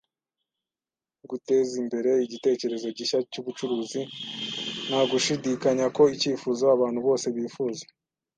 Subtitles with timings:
[1.29, 4.01] Gutezimbere igitekerezo gishya cyubucuruzi
[4.87, 7.83] ntagushidikanya ko icyifuzo abantu bose bifuza.